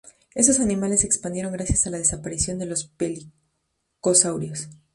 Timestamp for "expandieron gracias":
1.05-1.85